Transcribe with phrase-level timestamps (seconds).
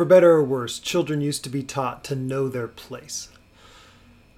[0.00, 3.28] For better or worse, children used to be taught to know their place.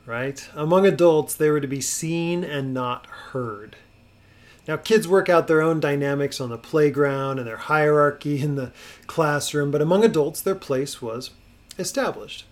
[0.04, 0.44] Right?
[0.56, 3.76] Among adults, they were to be seen and not heard.
[4.66, 8.72] Now, kids work out their own dynamics on the playground and their hierarchy in the
[9.06, 11.30] classroom, but among adults, their place was
[11.78, 12.44] established.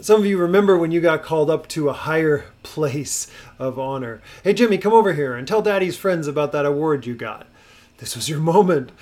[0.00, 3.26] Some of you remember when you got called up to a higher place
[3.58, 4.22] of honor.
[4.44, 7.48] Hey, Jimmy, come over here and tell daddy's friends about that award you got.
[7.98, 8.92] This was your moment.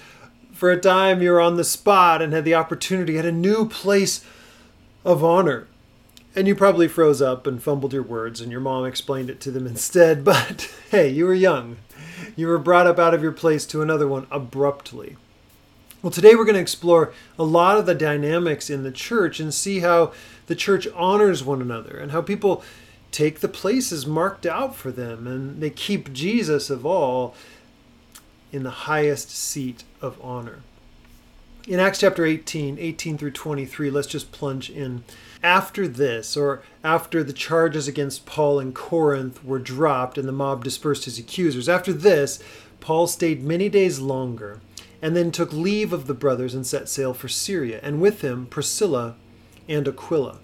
[0.63, 3.69] For a time, you were on the spot and had the opportunity at a new
[3.69, 4.25] place
[5.05, 5.66] of honor.
[6.37, 9.51] And you probably froze up and fumbled your words, and your mom explained it to
[9.51, 10.25] them instead.
[10.25, 11.79] But hey, you were young.
[12.37, 15.17] You were brought up out of your place to another one abruptly.
[16.01, 19.53] Well, today we're going to explore a lot of the dynamics in the church and
[19.53, 20.12] see how
[20.47, 22.62] the church honors one another and how people
[23.11, 27.34] take the places marked out for them and they keep Jesus of all
[28.53, 30.62] in the highest seat of honor.
[31.69, 35.05] In Acts chapter 18, 18 through 23, let's just plunge in.
[35.45, 40.64] After this, or after the charges against Paul in Corinth were dropped and the mob
[40.64, 42.42] dispersed his accusers, after this,
[42.80, 44.61] Paul stayed many days longer
[45.00, 48.47] and then took leave of the brothers and set sail for Syria, and with him
[48.47, 49.17] Priscilla
[49.69, 50.39] and Aquila.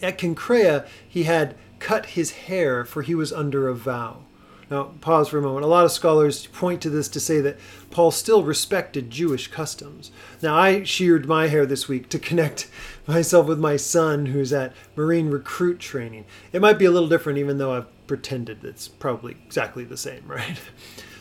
[0.00, 4.24] At Cenchrea, he had cut his hair, for he was under a vow.
[4.70, 5.64] Now, pause for a moment.
[5.64, 7.58] A lot of scholars point to this to say that
[7.90, 10.10] Paul still respected Jewish customs.
[10.42, 12.68] Now, I sheared my hair this week to connect
[13.06, 16.24] myself with my son who's at Marine recruit training.
[16.52, 20.24] It might be a little different, even though I've pretended it's probably exactly the same,
[20.26, 20.60] right?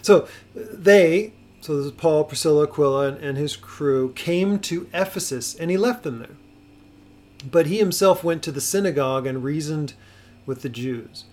[0.01, 5.69] So they, so this is Paul, Priscilla, Aquila, and, his crew, came to Ephesus and
[5.69, 6.37] he left them there.
[7.49, 9.93] But he himself went to the synagogue and reasoned
[10.45, 11.25] with the Jews.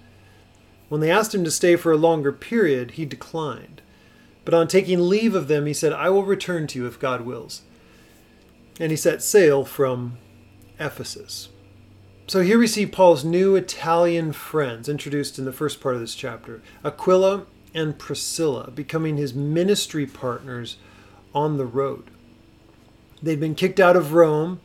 [0.90, 3.80] When they asked him to stay for a longer period, he declined.
[4.44, 7.20] But on taking leave of them, he said, I will return to you if God
[7.20, 7.62] wills.
[8.80, 10.18] And he set sail from
[10.80, 11.48] Ephesus.
[12.26, 16.16] So here we see Paul's new Italian friends introduced in the first part of this
[16.16, 20.76] chapter Aquila and Priscilla becoming his ministry partners
[21.32, 22.10] on the road.
[23.22, 24.60] They'd been kicked out of Rome,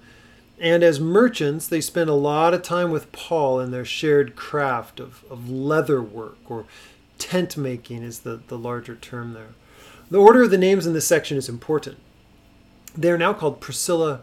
[0.59, 4.99] and as merchants, they spent a lot of time with Paul in their shared craft
[4.99, 6.66] of, of leather work, or
[7.17, 9.49] tent making is the, the larger term there.
[10.09, 11.97] The order of the names in this section is important.
[12.95, 14.21] They are now called Priscilla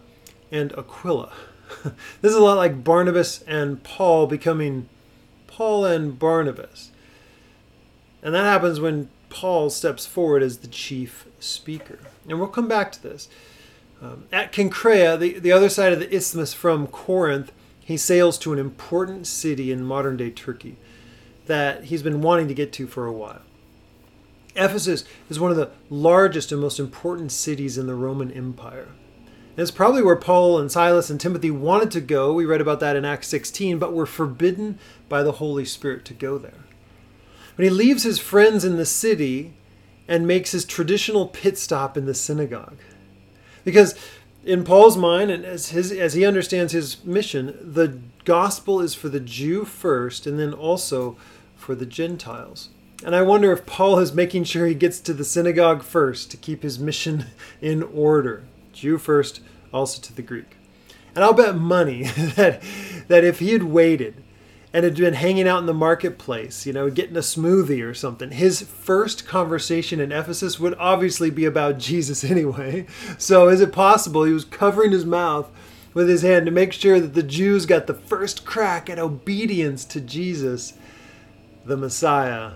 [0.50, 1.32] and Aquila.
[1.82, 4.88] this is a lot like Barnabas and Paul becoming
[5.46, 6.90] Paul and Barnabas.
[8.22, 11.98] And that happens when Paul steps forward as the chief speaker.
[12.28, 13.28] And we'll come back to this.
[14.02, 18.52] Um, at Cenchrea, the, the other side of the isthmus from Corinth, he sails to
[18.52, 20.76] an important city in modern day Turkey
[21.46, 23.42] that he's been wanting to get to for a while.
[24.54, 28.88] Ephesus is one of the largest and most important cities in the Roman Empire.
[29.50, 32.32] And it's probably where Paul and Silas and Timothy wanted to go.
[32.32, 36.14] We read about that in Acts 16, but were forbidden by the Holy Spirit to
[36.14, 36.64] go there.
[37.56, 39.54] But he leaves his friends in the city
[40.08, 42.78] and makes his traditional pit stop in the synagogue.
[43.64, 43.94] Because
[44.44, 49.08] in Paul's mind, and as, his, as he understands his mission, the gospel is for
[49.08, 51.16] the Jew first and then also
[51.56, 52.70] for the Gentiles.
[53.04, 56.36] And I wonder if Paul is making sure he gets to the synagogue first to
[56.36, 57.26] keep his mission
[57.60, 58.44] in order.
[58.72, 59.40] Jew first,
[59.72, 60.56] also to the Greek.
[61.14, 62.04] And I'll bet money
[62.36, 62.62] that,
[63.08, 64.22] that if he had waited
[64.72, 68.30] and had been hanging out in the marketplace, you know, getting a smoothie or something,
[68.30, 72.86] his first conversation in Ephesus would obviously be about Jesus anyway.
[73.18, 75.50] So is it possible he was covering his mouth
[75.94, 79.84] with his hand to make sure that the Jews got the first crack at obedience
[79.86, 80.74] to Jesus,
[81.64, 82.52] the Messiah?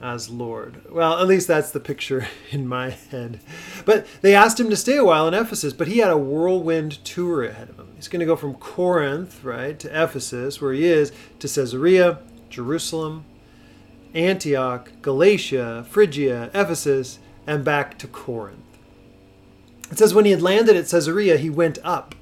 [0.00, 0.82] as Lord.
[0.92, 3.40] Well, at least that's the picture in my head.
[3.84, 7.04] But they asked him to stay a while in Ephesus, but he had a whirlwind
[7.04, 7.75] tour ahead of him.
[7.96, 12.18] He's going to go from Corinth, right, to Ephesus, where he is, to Caesarea,
[12.50, 13.24] Jerusalem,
[14.14, 18.60] Antioch, Galatia, Phrygia, Ephesus, and back to Corinth.
[19.90, 22.14] It says when he had landed at Caesarea, he went up.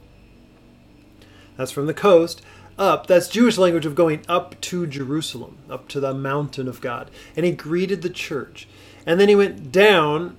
[1.57, 2.43] That's from the coast
[2.79, 3.07] up.
[3.07, 7.11] That's Jewish language of going up to Jerusalem, up to the mountain of God.
[7.37, 8.69] And he greeted the church.
[9.07, 10.37] And then he went down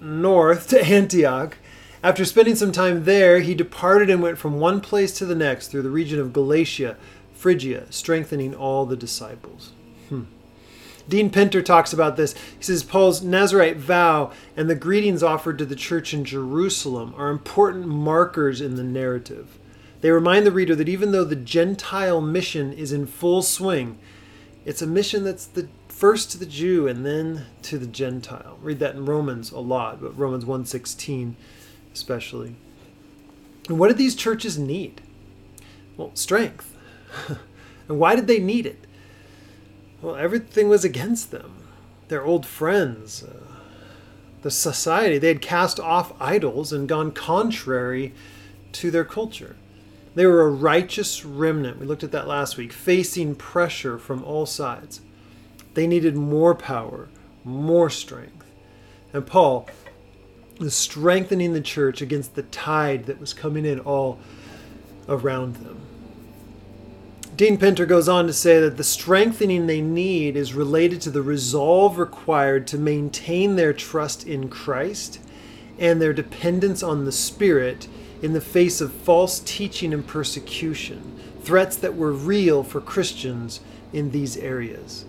[0.00, 1.58] north to Antioch.
[2.04, 5.68] After spending some time there, he departed and went from one place to the next
[5.68, 6.98] through the region of Galatia,
[7.32, 9.72] Phrygia, strengthening all the disciples.
[10.10, 10.24] Hmm.
[11.08, 12.34] Dean Pinter talks about this.
[12.58, 17.30] He says Paul's Nazarite vow and the greetings offered to the church in Jerusalem are
[17.30, 19.58] important markers in the narrative.
[20.02, 23.98] They remind the reader that even though the Gentile mission is in full swing,
[24.66, 28.58] it's a mission that's the first to the Jew and then to the Gentile.
[28.60, 31.36] Read that in Romans a lot, but Romans 1:16
[31.94, 32.56] especially.
[33.68, 35.00] And what did these churches need?
[35.96, 36.76] Well, strength.
[37.88, 38.84] and why did they need it?
[40.02, 41.54] Well, everything was against them.
[42.08, 43.40] Their old friends, uh,
[44.42, 48.12] the society, they had cast off idols and gone contrary
[48.72, 49.56] to their culture.
[50.14, 51.78] They were a righteous remnant.
[51.78, 55.00] We looked at that last week, facing pressure from all sides.
[55.72, 57.08] They needed more power,
[57.42, 58.44] more strength.
[59.12, 59.68] And Paul
[60.68, 64.18] strengthening the church against the tide that was coming in all
[65.08, 65.80] around them.
[67.36, 71.22] Dean Pinter goes on to say that the strengthening they need is related to the
[71.22, 75.18] resolve required to maintain their trust in Christ
[75.76, 77.88] and their dependence on the Spirit
[78.22, 83.60] in the face of false teaching and persecution, threats that were real for Christians
[83.92, 85.04] in these areas.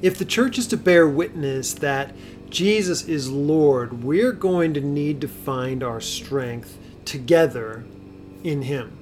[0.00, 2.14] If the church is to bear witness that
[2.54, 7.82] Jesus is Lord, we're going to need to find our strength together
[8.44, 8.96] in Him.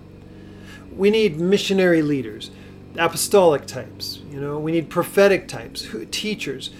[0.90, 2.50] We need missionary leaders,
[2.96, 6.70] apostolic types, you know, we need prophetic types, teachers,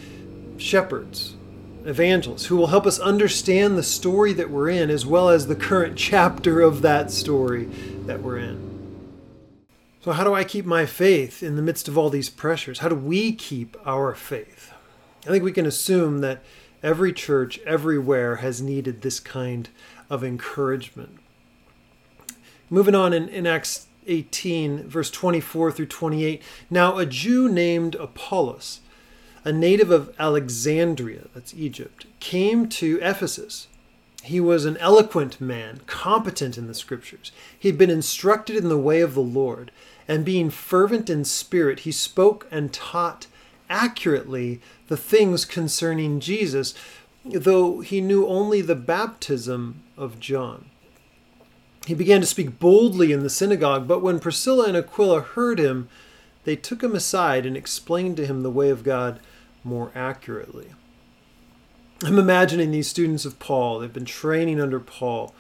[0.57, 1.37] shepherds,
[1.85, 5.57] evangelists who will help us understand the story that we're in as well as the
[5.57, 7.67] current chapter of that story
[8.07, 8.73] that we're in.
[10.01, 12.79] So, how do I keep my faith in the midst of all these pressures?
[12.79, 14.73] How do we keep our faith?
[15.27, 16.43] I think we can assume that
[16.83, 19.69] every church everywhere has needed this kind
[20.11, 21.19] of encouragement.
[22.71, 26.43] Moving on in, in Acts 18, verse 24 through 28.
[26.71, 28.81] Now, a Jew named Apollos,
[29.45, 33.69] a native of Alexandria, that's Egypt, came to Ephesus.
[34.23, 37.33] He was an eloquent man, competent in the scriptures.
[37.59, 39.71] He had been instructed in the way of the Lord
[40.09, 43.27] and being fervent in spirit, he spoke and taught
[43.69, 46.75] accurately the things concerning Jesus,
[47.25, 50.67] though he knew only the baptism of John.
[51.87, 55.89] He began to speak boldly in the synagogue, but when Priscilla and Aquila heard him,
[56.45, 59.21] they took him aside and explained to him the way of God
[59.65, 60.69] more accurately.
[62.05, 65.35] I'm imagining these students of Paul, they've been training under Paul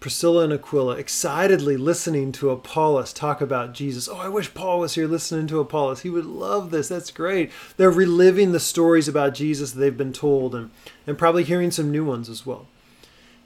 [0.00, 4.08] Priscilla and Aquila excitedly listening to Apollos talk about Jesus.
[4.08, 6.02] Oh, I wish Paul was here listening to Apollos.
[6.02, 6.88] He would love this.
[6.88, 7.50] That's great.
[7.76, 10.70] They're reliving the stories about Jesus that they've been told and,
[11.06, 12.66] and probably hearing some new ones as well.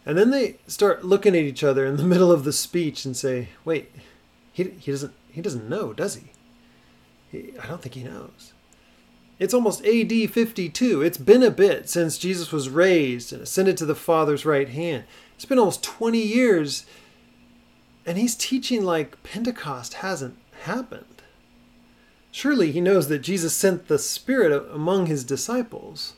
[0.04, 3.16] And then they start looking at each other in the middle of the speech and
[3.16, 3.92] say, wait,
[4.52, 6.32] he, he, doesn't, he doesn't know, does he?
[7.30, 7.52] he?
[7.62, 8.52] I don't think he knows.
[9.38, 11.00] It's almost AD 52.
[11.00, 15.04] It's been a bit since Jesus was raised and ascended to the Father's right hand.
[15.40, 16.84] It's been almost 20 years,
[18.04, 21.22] and he's teaching like Pentecost hasn't happened.
[22.30, 26.12] Surely he knows that Jesus sent the Spirit among his disciples.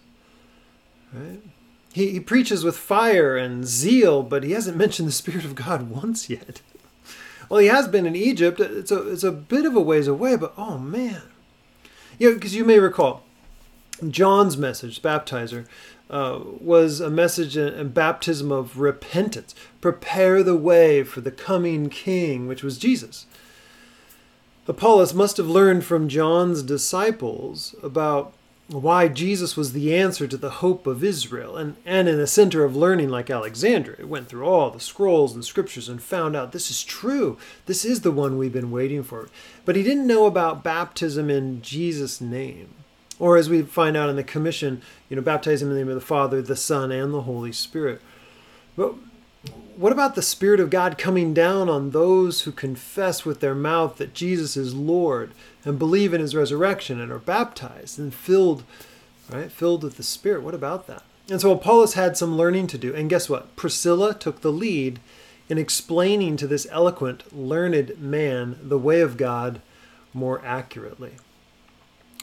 [1.13, 1.41] Right?
[1.93, 5.89] He, he preaches with fire and zeal, but he hasn't mentioned the Spirit of God
[6.03, 6.61] once yet.
[7.49, 8.59] Well, he has been in Egypt.
[8.59, 11.23] It's a, it's a bit of a ways away, but oh man.
[12.19, 13.23] You know, because you may recall
[14.09, 15.69] John's message, baptizer,
[16.13, 19.55] uh, was a message and baptism of repentance.
[19.81, 23.27] Prepare the way for the coming king, which was Jesus.
[24.69, 28.35] Apollos must have learned from John's disciples about
[28.69, 32.65] why Jesus was the answer to the hope of Israel, and, and in a center
[32.65, 36.53] of learning like Alexandria, it went through all the scrolls and scriptures and found out
[36.53, 37.37] this is true.
[37.67, 39.29] This is the one we've been waiting for.
[39.65, 42.82] But he didn't know about baptism in Jesus' name.
[43.23, 45.89] Or as we find out in the commission, you know, baptize him in the name
[45.89, 48.01] of the Father, the Son, and the Holy Spirit.
[48.75, 48.97] But
[49.77, 53.97] what about the Spirit of God coming down on those who confess with their mouth
[53.99, 58.65] that Jesus is Lord and believe in his resurrection and are baptized and filled,
[59.31, 59.53] right?
[59.53, 60.43] Filled with the Spirit.
[60.43, 61.05] What about that?
[61.31, 62.93] And so Apollos had some learning to do.
[62.93, 63.55] And guess what?
[63.55, 64.99] Priscilla took the lead
[65.49, 69.61] in explaining to this eloquent, learned man the way of God
[70.13, 71.13] more accurately.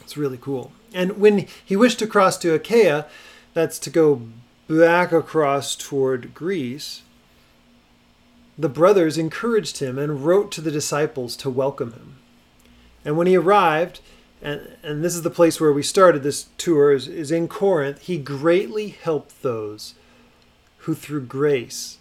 [0.02, 0.72] It's really cool.
[0.92, 3.06] And when he wished to cross to Achaia,
[3.54, 4.22] that's to go
[4.68, 7.02] back across toward Greece,
[8.58, 12.16] the brothers encouraged him and wrote to the disciples to welcome him.
[13.04, 14.00] And when he arrived,
[14.42, 18.02] and, and this is the place where we started this tour, is, is in Corinth,
[18.02, 19.94] he greatly helped those
[20.78, 21.98] who through grace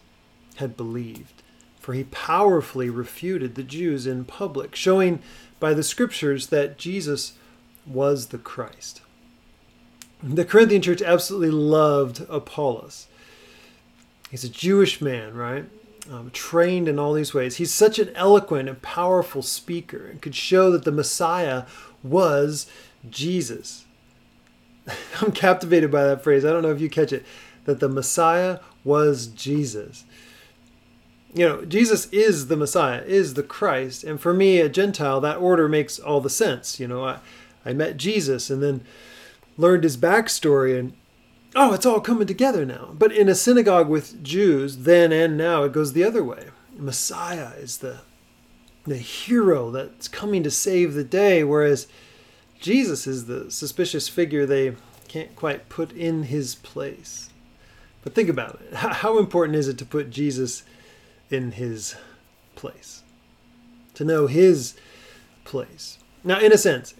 [0.56, 1.42] had believed.
[1.80, 5.22] For he powerfully refuted the Jews in public, showing
[5.60, 7.34] by the scriptures that Jesus
[7.86, 9.02] was the Christ.
[10.22, 13.08] The Corinthian church absolutely loved Apollos.
[14.30, 15.66] He's a Jewish man, right?
[16.12, 17.58] Um, trained in all these ways.
[17.58, 21.66] He's such an eloquent and powerful speaker and could show that the Messiah
[22.04, 22.68] was
[23.10, 23.86] Jesus.
[25.22, 26.44] I'm captivated by that phrase.
[26.44, 27.26] I don't know if you catch it.
[27.66, 30.04] That the Messiah was Jesus.
[31.34, 34.04] You know, Jesus is the Messiah, is the Christ.
[34.04, 36.80] And for me, a Gentile, that order makes all the sense.
[36.80, 37.20] You know, I,
[37.66, 38.84] I met Jesus and then
[39.58, 40.94] learned his backstory and
[41.56, 42.90] oh, it's all coming together now.
[42.94, 46.48] But in a synagogue with Jews, then and now, it goes the other way.
[46.76, 48.02] Messiah is the
[48.86, 51.88] the hero that's coming to save the day, whereas
[52.60, 54.76] Jesus is the suspicious figure they
[55.08, 57.30] can't quite put in his place.
[58.04, 58.74] But think about it.
[58.76, 60.64] How important is it to put Jesus
[61.30, 61.96] in his
[62.56, 63.04] place?
[63.96, 64.76] To know his
[65.44, 66.00] place.
[66.24, 66.94] Now, in a sense,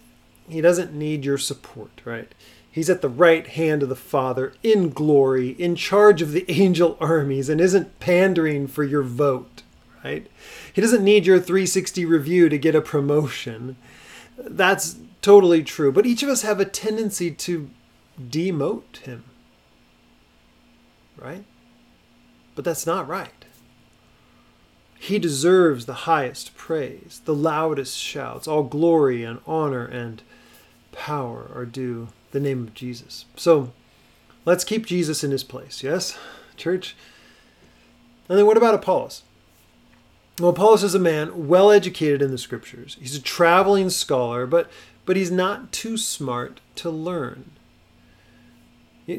[0.52, 2.32] he doesn't need your support, right?
[2.70, 6.96] He's at the right hand of the Father in glory, in charge of the angel
[7.00, 9.62] armies, and isn't pandering for your vote,
[10.04, 10.26] right?
[10.72, 13.76] He doesn't need your 360 review to get a promotion.
[14.38, 15.92] That's totally true.
[15.92, 17.70] But each of us have a tendency to
[18.20, 19.24] demote him,
[21.16, 21.44] right?
[22.54, 23.44] But that's not right.
[24.98, 28.46] He deserves the highest praise, the loudest shouts.
[28.46, 30.22] All glory and honor and
[31.00, 33.24] power are due the name of Jesus.
[33.34, 33.72] So
[34.44, 36.18] let's keep Jesus in his place, yes,
[36.58, 36.94] church?
[38.28, 39.22] And then what about Apollos?
[40.38, 42.98] Well, Apollos is a man well educated in the scriptures.
[43.00, 44.70] He's a traveling scholar, but,
[45.06, 47.52] but he's not too smart to learn.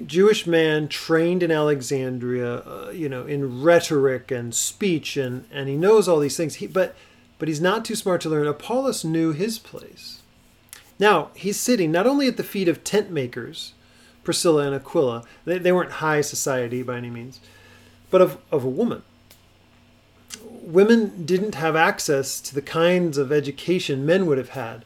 [0.06, 5.76] Jewish man trained in Alexandria, uh, you know, in rhetoric and speech, and, and he
[5.76, 6.56] knows all these things.
[6.56, 6.96] He, but,
[7.40, 8.46] but he's not too smart to learn.
[8.46, 10.21] Apollos knew his place.
[11.02, 13.74] Now, he's sitting not only at the feet of tent makers,
[14.24, 17.40] Priscilla and Aquila, they, they weren't high society by any means,
[18.12, 19.02] but of, of a woman.
[20.44, 24.86] Women didn't have access to the kinds of education men would have had.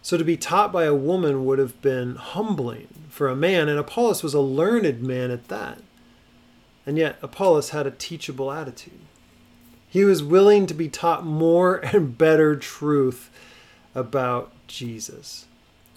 [0.00, 3.78] So to be taught by a woman would have been humbling for a man, and
[3.78, 5.82] Apollos was a learned man at that.
[6.86, 9.00] And yet, Apollos had a teachable attitude.
[9.86, 13.28] He was willing to be taught more and better truth
[13.94, 15.44] about Jesus.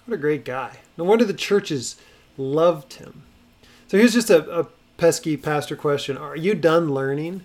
[0.04, 0.78] What a great guy.
[0.96, 1.96] No wonder the churches
[2.36, 3.22] loved him.
[3.88, 7.44] So here's just a, a pesky pastor question Are you done learning?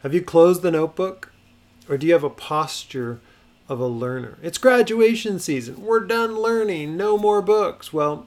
[0.00, 1.32] Have you closed the notebook?
[1.88, 3.20] Or do you have a posture
[3.68, 4.38] of a learner?
[4.42, 5.82] It's graduation season.
[5.82, 6.96] We're done learning.
[6.96, 7.92] No more books.
[7.92, 8.26] Well,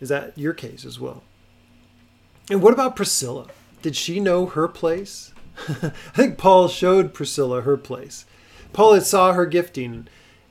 [0.00, 1.22] is that your case as well?
[2.50, 3.48] And what about Priscilla?
[3.82, 5.32] Did she know her place?
[5.68, 8.26] I think Paul showed Priscilla her place.
[8.72, 10.08] Paul had saw her gifting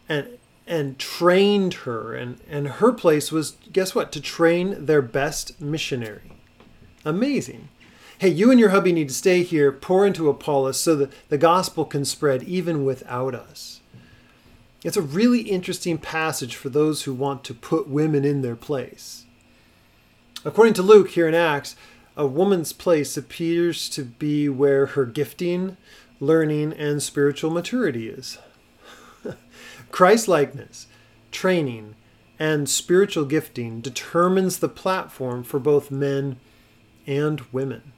[0.09, 0.37] and
[0.67, 6.31] and trained her and and her place was guess what to train their best missionary.
[7.03, 7.69] Amazing.
[8.17, 11.38] Hey you and your hubby need to stay here pour into apollos so that the
[11.38, 13.81] gospel can spread even without us.
[14.84, 19.25] It's a really interesting passage for those who want to put women in their place.
[20.43, 21.75] According to luke here in acts
[22.17, 25.75] a woman's place appears to be where her gifting
[26.19, 28.38] learning and spiritual maturity is
[29.91, 30.87] Christ likeness,
[31.31, 31.95] training,
[32.37, 36.37] and spiritual gifting determines the platform for both men
[37.07, 37.93] and women.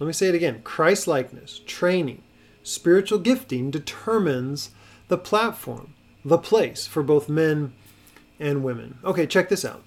[0.00, 2.22] Let me say it again Christ likeness, training,
[2.62, 4.70] spiritual gifting determines
[5.08, 5.94] the platform,
[6.24, 7.74] the place for both men
[8.40, 8.98] and women.
[9.04, 9.84] Okay, check this out.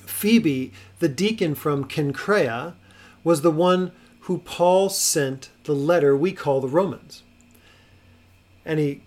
[0.00, 2.74] Phoebe, the deacon from Cenchrea,
[3.22, 7.22] was the one who Paul sent the letter we call the Romans.
[8.64, 9.02] And he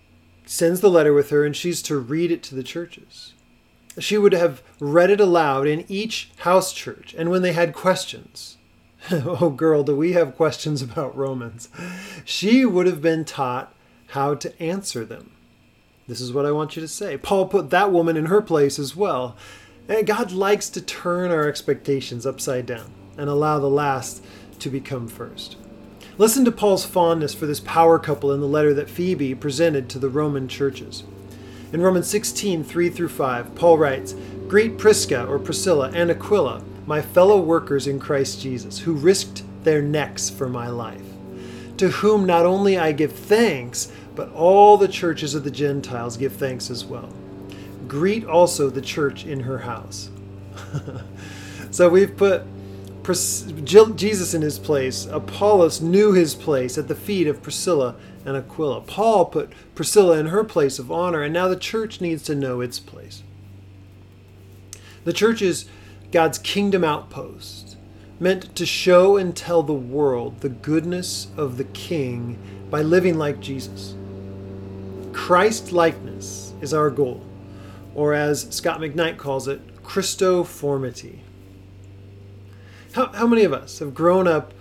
[0.49, 3.33] sends the letter with her, and she's to read it to the churches.
[3.99, 8.57] She would have read it aloud in each house church, and when they had questions,
[9.11, 11.69] oh girl, do we have questions about Romans?
[12.25, 13.73] She would have been taught
[14.07, 15.31] how to answer them.
[16.07, 17.17] This is what I want you to say.
[17.17, 19.35] Paul put that woman in her place as well.
[19.89, 24.23] And God likes to turn our expectations upside down and allow the last
[24.59, 25.57] to become first.
[26.19, 29.99] Listen to Paul's fondness for this power couple in the letter that Phoebe presented to
[29.99, 31.03] the Roman churches.
[31.71, 34.15] In Romans 16, 3 through 5, Paul writes,
[34.47, 39.83] Greet Prisca or Priscilla and Aquila, my fellow workers in Christ Jesus, who risked their
[39.83, 41.05] necks for my life,
[41.77, 46.33] to whom not only I give thanks, but all the churches of the Gentiles give
[46.33, 47.13] thanks as well.
[47.87, 50.09] Greet also the church in her house.
[51.69, 52.41] so we've put
[53.13, 55.05] Jesus in his place.
[55.05, 57.95] Apollos knew his place at the feet of Priscilla
[58.25, 58.81] and Aquila.
[58.81, 62.59] Paul put Priscilla in her place of honor, and now the church needs to know
[62.61, 63.23] its place.
[65.05, 65.69] The church is
[66.11, 67.77] God's kingdom outpost,
[68.19, 72.37] meant to show and tell the world the goodness of the King
[72.69, 73.95] by living like Jesus.
[75.13, 77.25] Christ likeness is our goal,
[77.95, 81.19] or as Scot McKnight calls it, Christoformity.
[82.97, 84.55] How, how many of us have grown up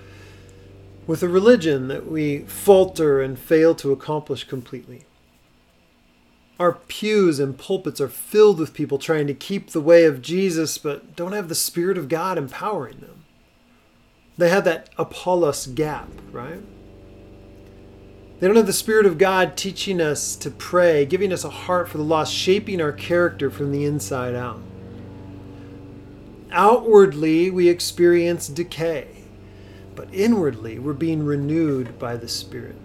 [1.06, 5.04] with a religion that we falter and fail to accomplish completely.
[6.60, 10.76] Our pews and pulpits are filled with people trying to keep the way of Jesus
[10.76, 13.24] but don't have the Spirit of God empowering them.
[14.36, 16.60] They have that Apollos gap, right?
[18.38, 21.88] They don't have the Spirit of God teaching us to pray, giving us a heart
[21.88, 24.60] for the lost, shaping our character from the inside out.
[26.56, 29.08] Outwardly, we experience decay,
[29.94, 32.76] but inwardly, we're being renewed by the Spirit.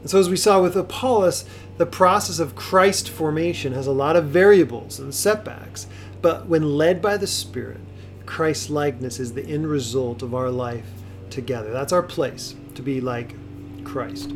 [0.00, 1.44] And so, as we saw with Apollos,
[1.76, 5.88] the process of Christ formation has a lot of variables and setbacks,
[6.22, 7.80] but when led by the Spirit,
[8.26, 10.86] Christ likeness is the end result of our life
[11.30, 11.72] together.
[11.72, 13.34] That's our place, to be like
[13.82, 14.30] Christ.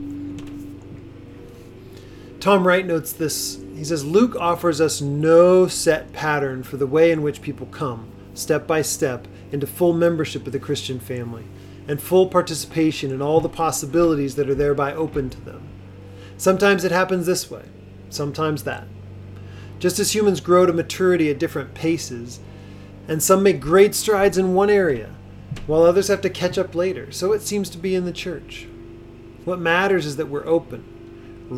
[2.41, 3.61] Tom Wright notes this.
[3.77, 8.12] He says Luke offers us no set pattern for the way in which people come,
[8.35, 11.45] step by step, into full membership of the Christian family
[11.89, 15.69] and full participation in all the possibilities that are thereby open to them.
[16.37, 17.65] Sometimes it happens this way,
[18.09, 18.87] sometimes that.
[19.79, 22.41] Just as humans grow to maturity at different paces,
[23.09, 25.15] and some make great strides in one area,
[25.67, 28.69] while others have to catch up later, so it seems to be in the church.
[29.45, 30.92] What matters is that we're open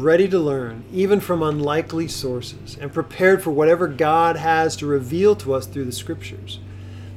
[0.02, 5.36] ready to learn, even from unlikely sources, and prepared for whatever God has to reveal
[5.36, 6.58] to us through the Scriptures,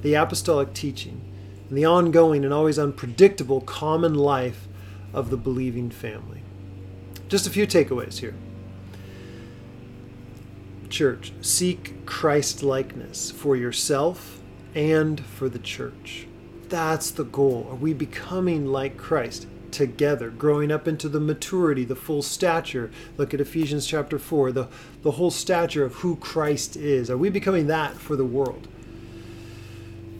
[0.03, 1.21] the apostolic teaching,
[1.69, 4.67] and the ongoing and always unpredictable common life
[5.13, 6.43] of the believing family.
[7.27, 8.35] Just a few takeaways here.
[10.89, 14.39] Church, seek Christ likeness for yourself
[14.75, 16.27] and for the church.
[16.69, 17.67] That's the goal.
[17.69, 19.47] Are we becoming like Christ?
[19.71, 22.91] Together, growing up into the maturity, the full stature.
[23.17, 24.67] Look at Ephesians chapter 4, the,
[25.01, 27.09] the whole stature of who Christ is.
[27.09, 28.67] Are we becoming that for the world?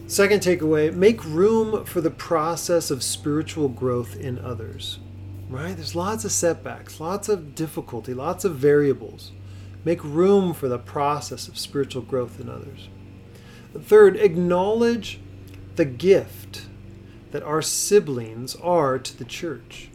[0.07, 4.99] Second takeaway make room for the process of spiritual growth in others.
[5.49, 5.75] Right?
[5.75, 9.31] There's lots of setbacks, lots of difficulty, lots of variables.
[9.83, 12.89] Make room for the process of spiritual growth in others.
[13.77, 15.19] Third, acknowledge
[15.75, 16.46] the gift
[17.31, 19.89] that our siblings are to the church.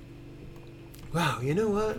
[1.12, 1.98] Wow, you know what?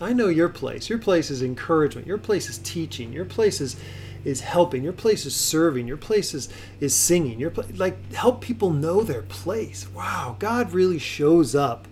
[0.00, 0.88] I know your place.
[0.88, 2.06] Your place is encouragement.
[2.06, 3.12] Your place is teaching.
[3.12, 3.76] Your place is
[4.24, 4.82] is helping.
[4.82, 5.86] Your place is serving.
[5.86, 6.48] Your place is,
[6.80, 7.38] is singing.
[7.38, 9.86] Your pla- like help people know their place.
[9.94, 11.86] Wow, God really shows up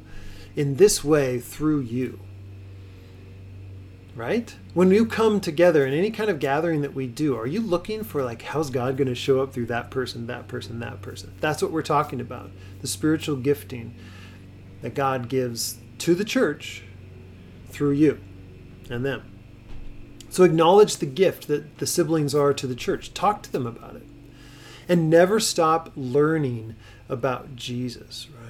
[0.56, 2.18] in this way through you
[4.14, 4.54] right?
[4.74, 8.04] When you come together in any kind of gathering that we do, are you looking
[8.04, 11.32] for like how's God going to show up through that person, that person, that person?
[11.40, 12.50] That's what we're talking about.
[12.80, 13.94] The spiritual gifting
[14.82, 16.82] that God gives to the church
[17.68, 18.20] through you
[18.90, 19.22] and them.
[20.28, 23.14] So acknowledge the gift that the siblings are to the church.
[23.14, 24.06] Talk to them about it.
[24.88, 26.74] And never stop learning
[27.08, 28.41] about Jesus, right?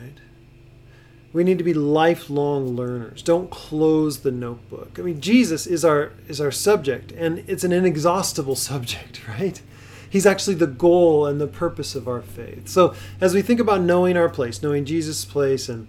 [1.33, 3.23] We need to be lifelong learners.
[3.23, 4.99] Don't close the notebook.
[4.99, 9.61] I mean, Jesus is our is our subject, and it's an inexhaustible subject, right?
[10.09, 12.69] He's actually the goal and the purpose of our faith.
[12.69, 15.89] So, as we think about knowing our place, knowing Jesus' place, and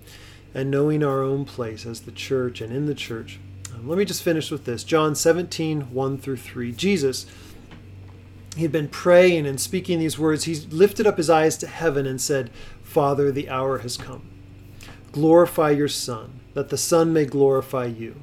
[0.53, 3.39] and knowing our own place as the church and in the church,
[3.73, 4.83] um, let me just finish with this.
[4.83, 6.71] John 17, 1 through 3.
[6.71, 7.25] Jesus,
[8.55, 10.43] he had been praying and speaking these words.
[10.43, 12.51] He lifted up his eyes to heaven and said,
[12.83, 14.29] Father, the hour has come.
[15.13, 18.15] Glorify your Son, that the Son may glorify you,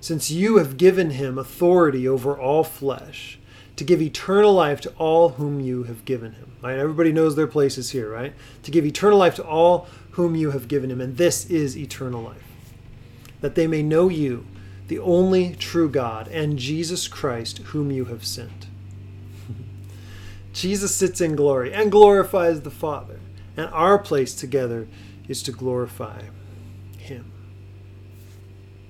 [0.00, 3.38] since you have given him authority over all flesh,
[3.76, 6.52] to give eternal life to all whom you have given him.
[6.62, 6.78] Right?
[6.78, 8.32] Everybody knows their places here, right?
[8.62, 12.22] To give eternal life to all whom you have given him, and this is eternal
[12.22, 12.54] life,
[13.42, 14.46] that they may know you,
[14.88, 18.66] the only true God, and Jesus Christ, whom you have sent.
[20.54, 23.20] Jesus sits in glory and glorifies the Father,
[23.58, 24.88] and our place together
[25.28, 26.22] is to glorify.